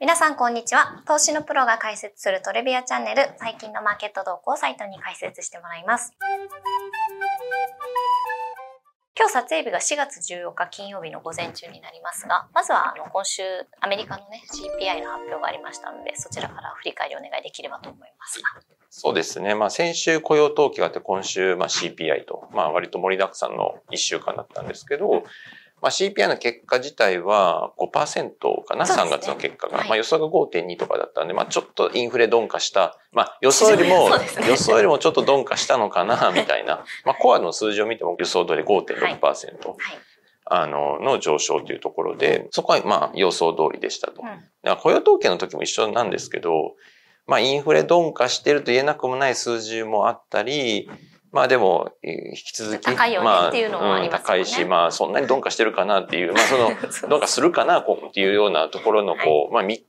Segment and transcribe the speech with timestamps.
[0.00, 1.02] 皆さんこんにちは。
[1.06, 6.14] 投資のプロが解説するトレビアチャンネル、最近のマーケット動向をサイトに解説してもらいます。
[9.14, 13.42] 今日撮影日が4月14日金曜日の午前中になりますが、まずはあの今週
[13.82, 18.48] アメリカのね CPI の発表がありましたので、そちらから振り返りお願いできればと思いますが。
[18.88, 19.54] そうですね。
[19.54, 25.24] まあ先週雇用統計があって今週まあ CPI と、まあ割と盛りだくさんの1週間だったんですけど、
[25.82, 28.30] まあ、CPI の結果自体は5%
[28.66, 29.78] かな、ね、3月の結果が。
[29.78, 34.16] はい、まあ予想が5.2とかだったんで、まあちょっとインフレ鈍化した、まあ予想よりも、ね、
[34.48, 36.84] 予想よりもちょっと鈍化したのかな、みたいな。
[37.04, 38.96] まあコアの数字を見ても予想通り5.6%。
[38.96, 39.20] はいはい
[40.52, 44.20] あの、の上昇というところで、そこはまあ予想通りでしたと。
[44.20, 46.74] うん、雇用統計の時も一緒なんですけど、
[47.28, 50.90] まあインフレ鈍化してると言えなくもない数字もあったり、
[51.32, 52.84] まあでも、引き続き。
[52.84, 59.82] 高いよねっていうのもありますね、まあ、高いし、まあそんなに鈍化してるかなっていう、まあ その、鈍化するかなっていうようなところの、こう、まあミッ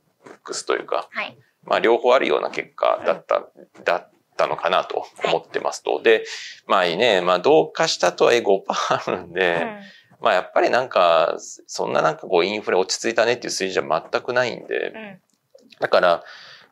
[0.44, 5.94] クスというか、はい、まあ両方あるような結果だった、うん、だったのかなと思ってますと。
[5.94, 6.24] はい、で、
[6.66, 9.80] まあいいね、まあ同化したとはいえ5%あるんで、うん。
[10.20, 11.36] まあやっぱりなんか、
[11.66, 15.20] そんななんかこうインフレ落ち着いたねっていう数字じゃ全くないんで、うん、
[15.80, 16.24] だから、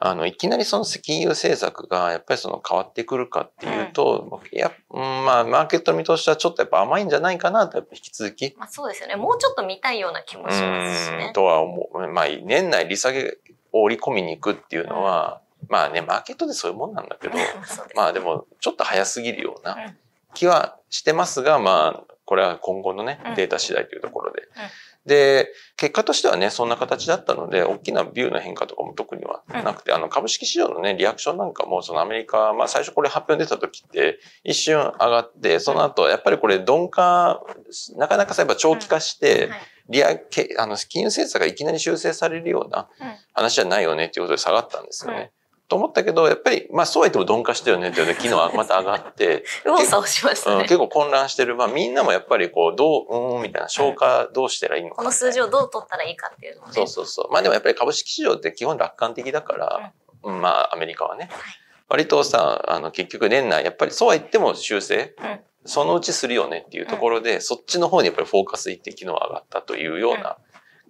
[0.02, 8.54] あの、いきなりその金融政策がやっぱりその変わってくるかっていうと、うん、いや、まあ、マーケットの見通しはちょっとやっぱ甘いんじゃないかなと、やっぱ引き続き。
[8.58, 9.16] まあそうですよね。
[9.16, 11.32] もうちょっと見たいような気もしますしね。
[11.34, 12.08] とは思う。
[12.08, 13.36] まあ、年内利下げ
[13.72, 17.34] を織り込みに行くっていうのは、うん、まあね、マーケットでそういうもんなんだけど、
[17.94, 19.76] まあでも、ちょっと早すぎるような
[20.32, 24.48] 気はしてますが、まあ、これは今後のね、データ次第というところで。
[25.06, 37.42] で、結果としてはね、そんな形だったので、大きなビューの変化とかも特にはなくて、うん、あの、株式市場のね、リアクションなんかも、そのアメリカ、まあ最初これ発表出た時って、一瞬上がって、その後、やっぱりこれ鈍化、
[37.96, 39.50] なかなかさ、やっぱ長期化して、
[39.88, 40.10] リア、
[40.58, 42.88] あの、金融政策がいきなり修正されるような
[43.32, 45.32] 話じゃないよねっていうことで下がったんですよね。
[45.70, 49.44] と思ったけど、やっぱり、まあそうは言っても鈍化してるよねっていうの 昨日はまた上がって。
[49.64, 50.62] 右往左往しましたね、うん。
[50.62, 51.54] 結構混乱してる。
[51.54, 56.72] まあみんなもやっぱりこう、どう、うん、みたいな、消化どうしたらいいのか、この数字をどう取ったらいいかっていうのね。
[56.72, 57.32] そうそうそう。
[57.32, 59.92] まあでもやっぱり株式市場って基本楽観的だから、
[60.24, 61.28] うん、まあアメリカはね。
[61.30, 61.42] はい、
[61.88, 70.36] 割とさ、あの結局年内、やっぱりそうは言っても修正、うん、そのうちするよねっていうところで、そっちの方にやっぱりフォーカスいって昨日上がったというような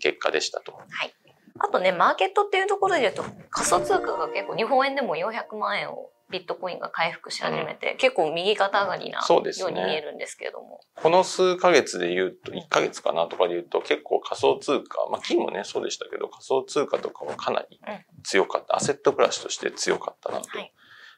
[0.00, 0.72] 結果でしたと。
[0.72, 1.12] はい
[1.62, 11.02] あとね、マーケットっていうところで言うと、仮想通貨が結構日本円でも400万円をビットコインが回復し始めて、うん、結構右肩上がりなように見えるんですけれども、ね。
[11.02, 17.80] この数ヶ月で言うと、1ヶ月かなとかで言うと、結構仮想通貨、まあ金もね、そうでしたけど、仮想通貨とかはかなり
[18.22, 18.74] 強かった。
[18.74, 20.48] うん、アセットクラスとして強かったなと。
[20.56, 20.72] はい、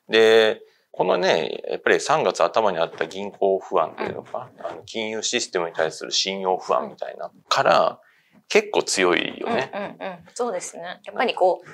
[0.08, 8.00] で、このね、やっぱり3月頭にあった銀行不安というのか、うん、あの金融システムに対する信用不安みたいな、から、
[8.48, 9.70] 結構強いよね。
[9.74, 11.00] うんうんうん、そうですね。
[11.04, 11.68] やっぱりこう、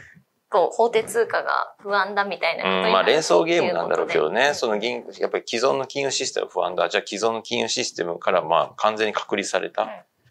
[0.50, 6.88] こう、法定通貨が不安だみたいなことうん、まあ連想ゲームなんだろうけどね、その銀、やっぱり既存の金融システム不安だ。
[6.88, 9.88] じゃあ既存の金融システムからまあ完全に隔離された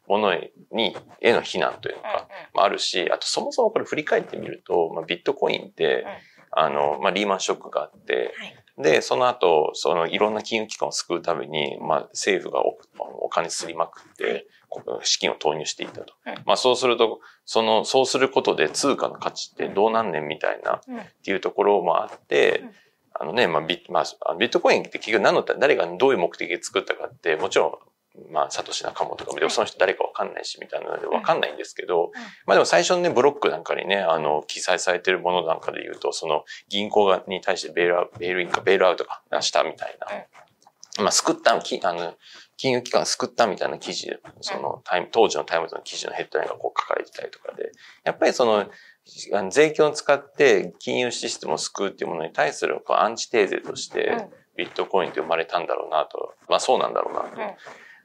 [0.08, 0.34] もの
[0.72, 6.06] に、への非難というのが、まあ、あるし、あとそもそもこれ振り返ってみると、まあ、ビットコインって、
[6.52, 8.34] あの、まあリーマンショックがあって、
[8.78, 12.78] で、その後、そのいろんな金融機関を救うために、まあ政府がお
[13.26, 14.48] お金すりまくって、
[15.04, 16.14] 資金を投入していたと。
[16.26, 20.82] うん、まあそうすると、その、そうすることで通貨の価値ってどうなんねんみたいな、っ
[21.24, 22.64] ていうところもあって、
[23.14, 27.72] あのね、まあビッ、まあ、ビットコインって結局何の、誰がどういう目的で作ったかって、もちろん
[28.32, 32.12] まあ、サトシナカモトかも、でもその人誰かわかんないし、みたいなのでわかんないんですけど、
[32.46, 42.16] まあでも最初のね、ブロックなんかにね、あの、記載されてるものなんかで言うと、その銀行がに対して bail out、bail in か bail out かしたみたいな、まあ、救ったき、あの、
[42.58, 47.72] 金融機関救ったみたいな記事で、そのタイム、当時のタイムズの記事のヘッドラインがこう書かれてたりとかで、
[48.04, 48.66] やっぱりその、
[49.52, 57.58] 税金を使って金融システムを救うっていうものに対するこうアンチテーゼとして、ビットコインって生まれたんだろうなと、まあそうなんだろうなと。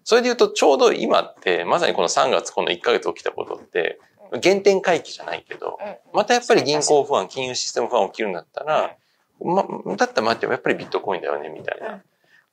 [0.05, 3.99] それで言うと、ちょうど今って、まさにこの3月、この1ヶ月起きたことって、
[4.43, 5.79] 原点回帰じゃないけど、
[6.13, 8.97] またやっぱり銀行不安、金融システム不安起きるんだったら、
[9.41, 9.67] ま、
[9.97, 12.03] だったら待ってもやっぱりビットコインだよね、みたいな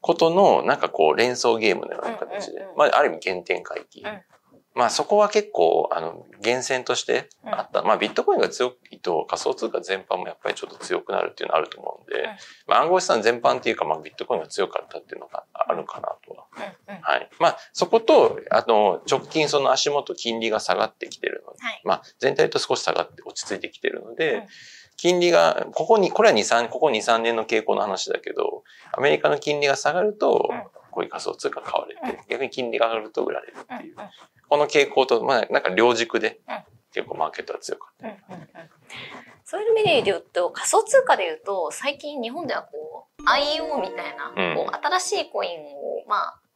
[0.01, 4.03] ことの、なんかこう連想ゲームのような形で、まあある意味原点回帰。
[4.75, 7.81] まあそこは結構、あの、厳選としてあった。
[7.81, 12.29] まあビットコインが強いと仮想通貨全般もやっぱりちょっと強くなるっていうのはあると思うんで、
[12.67, 16.45] まあ暗号資産全般っていうか、まあビットコインが強かったっていうのがあるかなとは。
[17.01, 17.29] はい。
[17.39, 24.47] まあそこと、あの、直近その足元金利が下がってきてるので、まあ全体と少し下がって落ち着いてきてるので、
[24.97, 30.49] 金利が、ここに、これは2、3、ここ2、3年の傾向の話だけど、アメリカの金利が下がると、
[30.91, 33.95] こういう仮想通貨買われて、逆に金利が上がると売られるっていう。
[34.49, 36.39] この傾向と、まあ、なんか両軸で、
[36.93, 38.07] 結構マーケットは強かった。
[39.45, 44.55] そういう意味で言うと、仮想通貨で言うと、最近日本ではこう、IEO みたいな、うん。
[44.55, 46.48] こう新しいコインを、まあ、き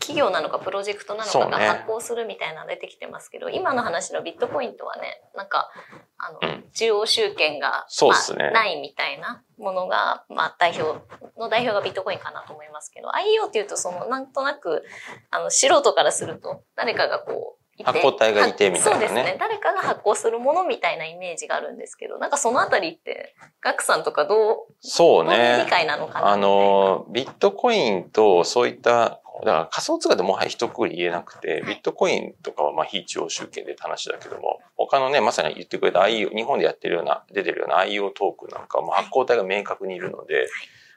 [0.00, 5.70] 企業なのかプロジェクトなのかが発行するみたいなの出てきてますけど、今の話のビットコインとはね、なんか、
[6.18, 6.64] あの、うん。
[6.72, 8.44] 中央集権が、そうっすね。
[8.44, 11.00] まあないみたいなものが、まあ、代表
[11.38, 14.84] の代表がビットコインかなと思いますけど、IEO っていうと、その、なんとなく、
[15.30, 19.06] あの、素人からすると、誰かがこう、発行体がいてみたいなね。
[19.06, 19.36] そうですね。
[19.40, 25.66] 誰かが発行するものみたいなイメージがあるんですけど、なんかそのあたりって、ガクさんとかどう、そうどういう理ね。
[25.68, 26.28] 解なのかな。
[26.28, 40.46] あの、ビットコインとそういった、だから仮想通貨でもはや一括り言えなくて、いビットコインとかはまあ非中央集権でって話だけども、他のね、まさに言ってくれた IEO、日本でやってるような、出てるような IEO トークンなんかはもう発行体が明確にいるので、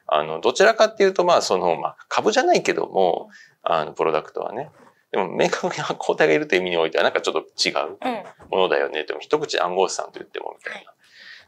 [0.06, 3.28] あの、どちらかっていうとまあその、まあ株じゃないけども、
[3.62, 4.70] あの、プロダクトはね、
[5.10, 7.96] でも明確に発行体がいるという意味においてはなんかちょっと違う。
[8.00, 8.48] うん。
[8.50, 9.04] ものだよね。
[9.04, 10.92] でも一口暗号資産と言ってもみたいな。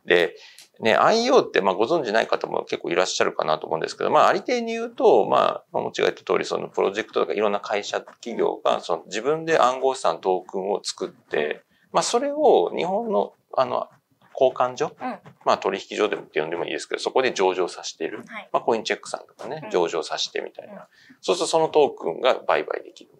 [0.06, 0.34] で、
[0.80, 11.62] ね、IEO ってまあご存知ない方も結構いらっしゃるかなと思うんですけど、まあありていに言うと、まあ、もちが言った通り、そのプロジェクトとかいろんな会社、企業がその自分で暗号資産トークンを作って、
[11.92, 13.88] まあそれを日本のあの、
[14.32, 15.18] 交換所、うん。
[15.44, 18.24] まあ取引所でもって呼んでもいいですけど、そこで上場させている。
[18.26, 18.48] はい。
[18.52, 20.72] まあコインチェックさんとかねうん、上場させてみたいな。
[20.72, 20.78] うん
[21.20, 23.10] そうするとそのトークンが売買できる。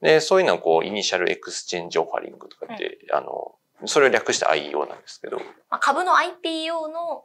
[0.00, 3.54] で、そういうのをこう、 Initial Exchange Offering とかって、あの、
[3.86, 5.44] それを略して IEO なんですけど、ま
[5.76, 7.24] あ、株の IPO の、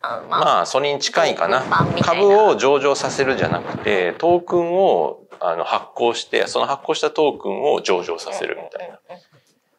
[0.00, 1.62] あまあ、まあ、それに近いかな
[2.02, 8.98] 株を上場させるじゃなくて、トークンをあの発行して、その発行したトークンを上場させるみたいな。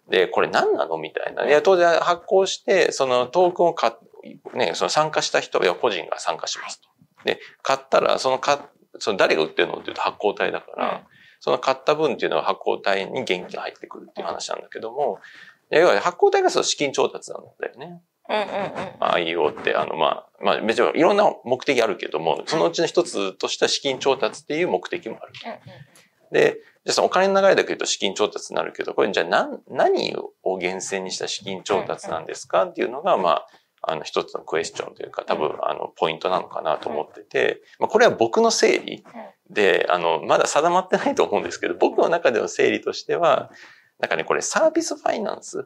[0.10, 1.48] で、これ何なのみたいな。
[1.48, 3.94] いや、当然発行して、そのトークンを買っ
[4.54, 6.88] ね、その参加した人や個人が参加しますと。
[7.26, 8.60] で、買ったら、その買っ
[9.00, 11.00] その誰が売ってるのって言うと発行体だから、うん
[11.46, 15.20] その買った分っていうのは発行体に現金が入ってくるっていう話なんだけども、
[15.80, 18.02] 要は発行体がその資金調達なんだよね。
[18.30, 19.50] うんうんうん。
[19.50, 25.34] IEO って、あの、まあ、まあ、別にいろんな目的あるけども、そのうちの一つとしては資金調達っていう目的もある。
[25.46, 25.58] うんうん
[26.34, 33.48] で、じゃあそのお金の流れだけ言うと資金調達になるけど、これじゃあ何、何を源泉にした資金調達なんですかっていうのが、まあ、
[33.84, 39.04] あの、一つのクエスチョンというか、多分、あの、ポイントなのかなと思ってて、まあ、これは僕の整理
[39.50, 43.52] で、あの、まだ定まってないと思うんですけど、僕の中での整理としては、
[44.04, 45.66] なんかね、これサービスファイナンス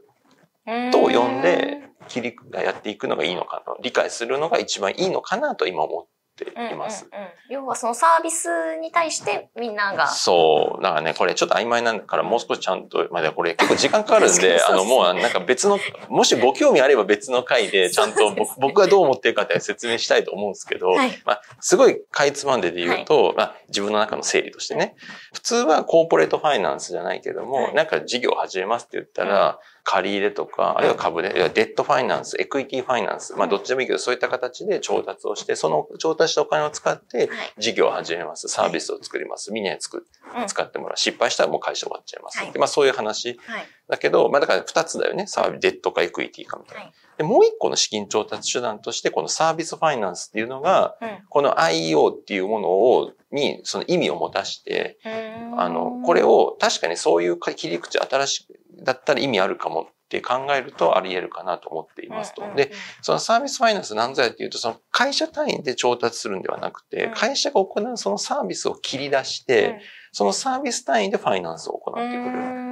[0.67, 0.91] うん。
[0.91, 6.07] と呼んで、切りがやっていくのがいいのかな、理解するのが一番いいのかなと今思
[6.45, 7.07] っています。
[7.11, 7.31] うんうんうん。
[7.49, 8.47] 要はそのサービス
[8.81, 10.07] に対してみんなが。
[10.07, 10.83] そう。
[10.83, 15.79] だからね、これちょっと曖昧なんだからもう少しちゃんと、まあこれ結構時間かかるんで、 あのもうなんか別の、
[16.09, 18.35] もしご興味あれば別の回でちゃんとそう。
[18.35, 21.21] ですね僕僕がどう思ってるかって説明したいと思うんですけど、はい。
[21.25, 24.95] まあすごいかいつまんでで言うと、まあ自分の中の整理としてね、
[25.33, 27.73] 普通は corporate finance じゃないけども、はい。
[27.73, 37.29] なんか事業を始めますって言ったら、借り入れとか、あるいは株で、いや debt finance、equity finance、まあどっちでもいいけど、そういった形で調達をして、その調達したお金を使ってはい。
[37.57, 40.97] 事業を始めます、サービスを作ります、みんなに作っうん使ってもらう。
[40.97, 42.37] 失敗したらもう会社終わっちゃいます。
[42.39, 43.65] はいでまあそういう話はい。
[43.87, 45.25] だけど、まあだから二つだよね。
[45.25, 46.83] サービス、デッドかエクイティかみたいな。
[46.83, 46.93] はい。
[47.17, 55.09] で、もう一個の資金調達手段として、このサービスファイナンスっていうのが、うんこの IEO っていうものを、に、その意味を持たして、う
[55.55, 58.53] んあの、これ、を確かにそういう切り口新しく、
[58.83, 62.43] だったら意味あるかもって考えるとあり得るかなと思っていますと。
[62.55, 62.71] で、
[63.01, 69.81] そのサービスファイナンス何ぞやっていうと、その会社単位で調達するんではなくて、うん会社が行うそのサービスを切り出して、
[70.11, 72.39] そのサービス単位でファイナンスを行うん、ってくる。
[72.39, 72.67] うん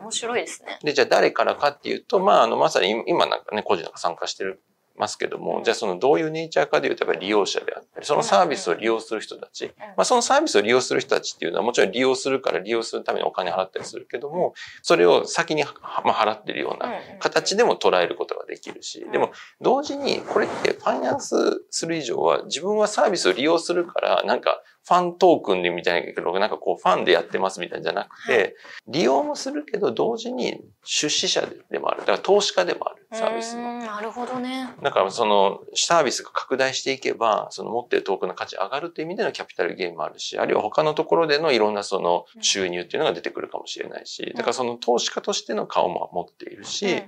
[0.00, 0.78] 面白いですね。
[0.82, 4.62] で、じゃあ誰からかっていうと、まあ、あの、まさに今なんかね、個人が参加してる
[4.98, 5.64] ますけども、うん。
[5.64, 15.70] じゃあそのどういうネイチャーかでいうと、やっぱり利用者であったり、そのサービスを利用する人たち、まあそのサービスを利用する人たちっていうのはもちろん利用するから利用するためにお金払ったりするけども、それを先に、ま
[16.10, 21.34] あ、払ってるような形でも捉えることができるし、でも、同時にこれってファイナンス
[21.70, 28.54] する以上は自分はサービスを利用するからなんかファントークンでみたいなけどなんかこうファンでやってますみたいじゃなくて、
[28.86, 32.00] 利用もするけど同時に出資者でもある。
[32.00, 33.62] だから投資家でもあるサービスの。
[33.62, 34.68] うんなるほどね。
[34.82, 47.02] だからそのサービスが拡大していけば、その持ってるトークンの価値上がるという意味でのキャピタルゲインもあるし、あるいは他のところでのいろんなその収入っていうのが出てくるかもしれないし、だからその投資家としての顔も持っているし、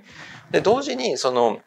[0.51, 1.59] で、同時にその、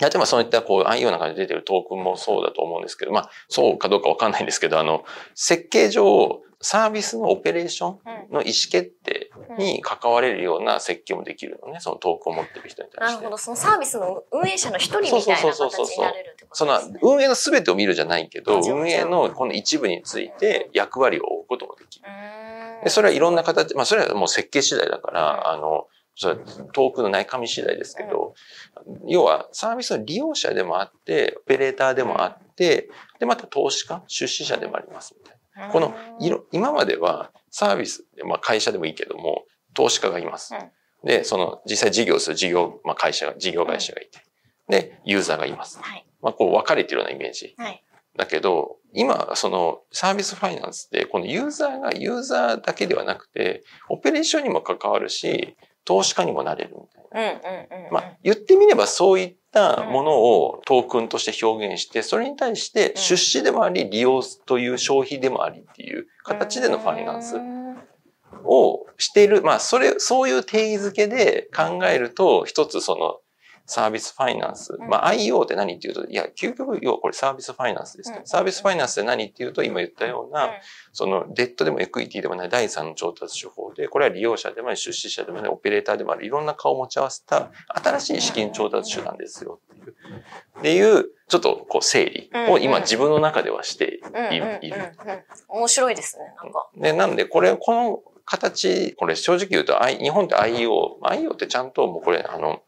[0.00, 7.98] 例えばそういったこう IO の中で出てるトークンもそうだと思うんですけど、まあそうかどうかわかんないんですけど、あの、設計上、サービスのオペレーション
[8.32, 13.30] の意思決定に関われるような設計もできるのね、そのトークンを持ってる人に対してなるほ。
[13.32, 13.36] ど。
[13.36, 17.00] そのサービスの運営者の一人みたいな形になれるってこそのとですね。
[17.02, 22.06] 運営の全てを見るじゃないけど、運営のこの一部について役割を負うこともできる。
[22.82, 26.36] でそれはいろんな形、まあそれはもう設計次第だから、うんあの、それ
[26.72, 28.34] 遠くのない紙次第ですけど、
[29.06, 35.72] 要はサービスの利用者でもあって、オペレーターでもあって、で、また投資家、出資者でもありますみたいな。
[35.72, 39.44] この色、今まではサービス、まあ会社でもいいけども、
[39.74, 40.54] 投資家がいます。
[41.02, 44.20] で、その実際事業する事業、まあ会社が、事業会社がいて。
[44.68, 45.78] で、ユーザーがいます。
[45.80, 47.54] はい、まあこう分かれてるようなイメージ。
[47.58, 47.84] はい、
[48.16, 57.34] だけど、今、そのサービスファイナンスって、このユーザーがユーザーだけではなくて、オペレーションにも関わるし、投資家にもなれるみたい
[57.74, 57.90] な。
[57.90, 67.36] まあ、言ってみればそういったものをトークンとして表現して、それに対して出資でもあり、利用という消費でもありっていう形でのファイナンス
[68.44, 69.42] をしている。
[69.42, 73.18] まあ、それ、そういう定義づけで考えると、一つその
[73.66, 74.76] サービスファイナンス。
[74.88, 78.20] まあ IO って何っていうと、いや、究極、要はこれサービスファイナンスですと。
[78.26, 80.50] サービスファイナンスって何っていうと、今言ったような、
[80.92, 89.94] そのデッドでもエクイティでもない第三の調達手法で、これは利用者でもない、出資者でもない、オペレーターでもある、いろんな顔を持ち合わせた新しい資金調達手段ですよっていう。
[90.58, 94.60] っていう、ちょっとこう整理を今自分の中ではしている。
[95.48, 96.68] 面白いですね、なんか。
[96.76, 102.62] で、なんでこれ、この形、これ正直言うと、日本って IO、IO ってちゃんともうこれ、あの、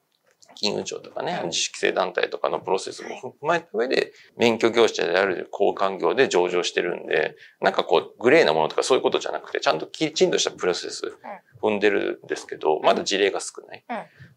[0.57, 11.15] 金融庁とかね、自主規制団体とかのプロセスも踏まえた上で、免許業者である交換業で上場してるんで、なんかこう、グレーなものとかそういうことじゃなくて、ちゃんときちんとしたプロセス
[11.63, 13.85] 踏んでるんですけど、まだ事例が少ない。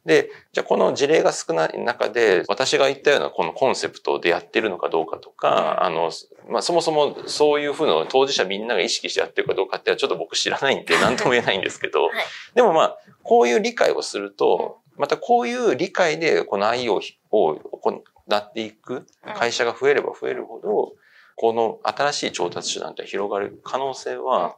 [0.06, 6.12] で、じゃあこの事例が少ない中で、私が言ったようなこのコンセプトでやってるのかどうかとか、あの、
[6.50, 12.14] まあ、そもそもそういうふうな当事者みんなが意識してやってるかどうかってちょっと僕知らないんで 何とも言えないんですけど、はい、
[12.56, 17.00] でもまあ、こういう理解をすると、またこういう理解でこの IO
[17.32, 18.04] を行
[18.36, 20.94] っていく会社が増えれば増えるほど、
[21.38, 24.58] この新しい調達手段って広がる可能性は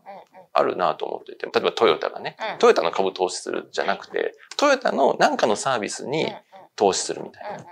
[0.51, 6.33] あるなと思っていて、例えばトヨタがね、トヨタの株投資するじゃなくて、トヨタの何かのサービスに
[6.75, 7.65] 投資するみたいな。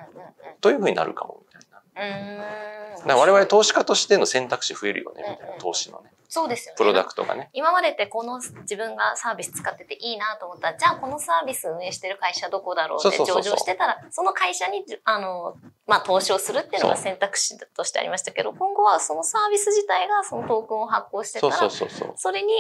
[0.62, 1.44] というふうになるかも。
[2.00, 6.12] だから我々投資家としての選択肢増えるよね、みたいな、投資のね。
[6.32, 6.78] そうですよね。
[6.78, 7.50] プロダクトがね。
[7.54, 22.54] 今までってこの自分がサービス使ってていいなと思ったら、じゃあこのサービス運営してる会社どこだろうって上場してたら、その会社に、あの、まあ投資をするっていうのが選択肢としてありましたけど、今後はそのサービス自体がそのトークンを発行してたら、そうそうそうそうそれに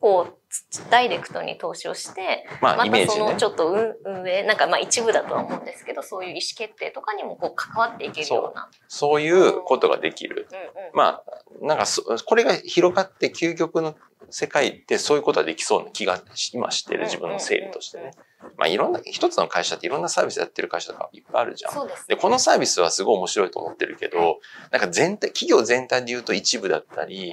[0.00, 3.74] こう、ダイレクトに投資をして、まあ、またそのちょっと
[4.04, 8.68] 運営、なんかまあ一部だとは思うんですけど、そういう意思決定とかにもこう関わっていけるような。
[8.88, 10.46] そういうことができる。
[10.50, 11.24] うんうん、まあ、
[11.60, 11.84] なんか
[12.24, 13.96] これが広がって究極の
[14.30, 16.20] 世界ってそういうことはできそうな気が
[16.52, 18.12] 今してる自分の整理としてね。
[18.56, 21.86] まあいろんな、一つの会社っていろんなサービスやってる会社とかいっぱいあるじゃん。
[21.86, 27.32] です、ね、で、このサービスはすごい面白いと思ってるけど、なんか全体、企業全体で言うと一部だったり、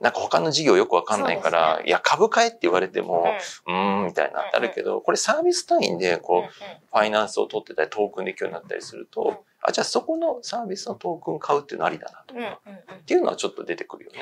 [0.00, 3.26] なんか他の事業よくわかんないから、ね、いや、株買えって言われても、
[3.66, 12.34] うん、ん、みたいなってあるけど、これサービス単位で、こう、ファイナンスを取ってたり、トークンできるようになったりすると、あ、じゃあそこのサービスのトークン買うっていうのありだなと。
[12.34, 12.60] か、
[12.94, 14.18] っていうのはちょっと出てくるよね。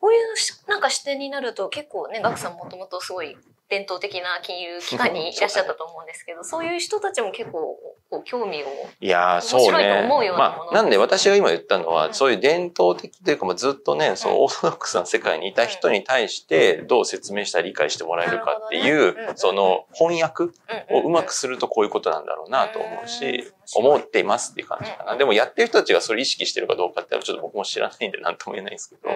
[0.00, 0.20] こういう
[0.68, 3.36] なんか視点になると結構ね、ガクさんもともとすごい
[3.68, 7.76] 伝統的な金融機関にいらっしゃったと思うんですけど、 そういう人たちも結構
[8.10, 8.66] こう興味を
[9.00, 10.02] いやそうね。
[10.04, 20.44] 思うようなもの、まあ、なんで私が今言ったのは、うん、そういう伝統的というか、もずっとね、そのオーソドックスな世界にいた人に対してどう説明したら理解してもらえるかっていう、ね、その翻訳
[20.90, 25.16] をうまくするとこういうことなんだろうなと思うし、思っていますっていう感じかな。
[25.16, 29.10] でもやってる人たちがそれ意識してるかどうかってちょっと僕も知らないんで何とも言えないんですけど、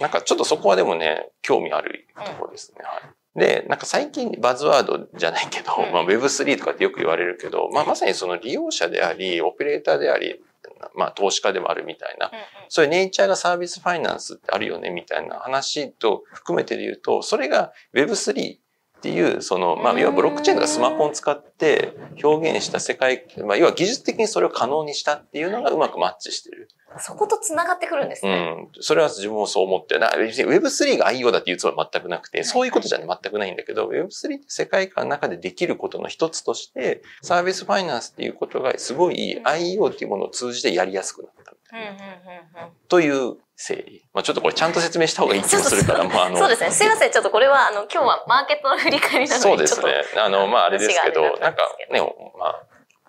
[0.00, 2.82] なんかちょっとそこはでもね、興味あるところですね。
[2.82, 10.40] はいで、なんか最近バズワードじゃないけど、まあ Web3 とかってよく言われるけど、まあまさにその利用者であり、オペレーターであり、
[10.94, 12.30] まあ投資家でもあるみたいな、
[12.68, 18.56] そういうネイチャーがサービスファイナンスってあるよねみたいな話と含めてで言うと、それが Web3
[18.98, 26.68] っていう、その、まあ、要はブロックチェーンとかスマホを使って表現した世界、まあ、要は技術的にそれを可能にしたっていうのがうまくマッチしてる。
[26.98, 28.68] そこと繋がってくるんですね。
[28.74, 28.82] うん。
[28.82, 41.54] それは自分もそう思って、な Web3 が IO だっていうつもりは全くなくて、そういうことじゃ、ね、全くないんだけど、Web3 って世界観の中でできることの一つとして、サービスファイナンスっていうことがすごい IO っていうものを通じてやりやすくなった。
[42.88, 44.06] という整理。
[44.12, 46.36] まあちょっとこれちゃんと説明した方がいい気もするから、まああの。
[46.36, 46.70] そうですね。
[46.70, 47.10] すいません。
[47.10, 49.48] ちょっとこれは、あの、今日はマーケットの振り返りなので。
[49.48, 50.04] そうですね。
[50.16, 52.00] あの、まああれですけど、なんかね、
[52.38, 52.66] まあ、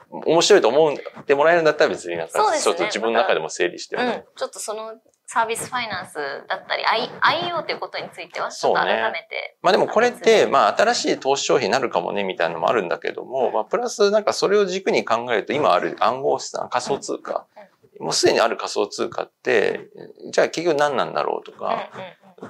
[0.09, 4.93] 面白いと思ってもらえるんだったら別になんか、ね、ちょっと自分の中でも整理しても、うん、ちょっとその
[5.25, 6.15] サービスファイナンス
[6.47, 9.57] だったり、IO ということについては、ちょっと改めて、ね。
[9.61, 17.45] まあでもこれって、まあ新しい投資商品になるかもね、みたいなのもあるんだけども、まあプラスなんかそれを軸に考えると、今ある暗号資産、仮想通貨、
[17.99, 19.89] もうすでにある仮想通貨って、
[20.31, 21.89] じゃあ結局何なんだろうとか、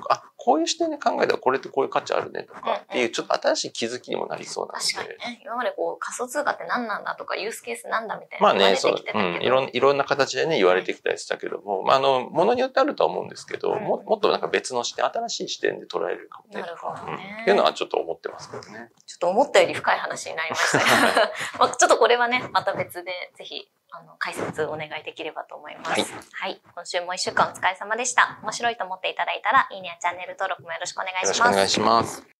[0.09, 4.93] あ、こういう視点で考えたらこれってこういう価値あるねとかっていうちょっと新しい気づきにもなりそうなので。
[4.93, 5.41] 確かにね。
[5.43, 9.41] 今までこう仮想通貨って何なんだとかユースケースなんだみたいなまあね、そううん。
[9.41, 16.61] いろんいろんな形でね、言われてきたりしたけども、まあ、あの、ものによってあるとは思うんですけど、うんももっとなんか別の視点、新しい視点で捉えるかもね。
[16.61, 18.89] なるほどねうんっていうのはちょっと思ってますけどね。
[19.05, 25.89] ちょっと思ったより深い話になりましたが まあちょっとこれはね、また別でぜひ、あの解説お願いできればと思います。
[25.91, 28.39] はい、はい、今週も1週間お疲れ様でした。
[28.43, 31.27] 面白いと思っていただいたら、いいねやチャンネル登録もよろしくお願いします。
[31.27, 32.37] よろしくお願いします。